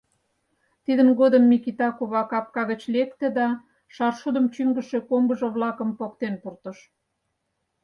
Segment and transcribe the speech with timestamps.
[0.83, 3.47] Тидын годым Микита кува капка гыч лекте да
[3.95, 6.77] шаршудым чӱҥгышӧ комбыжо-влакым поктен пуртыш.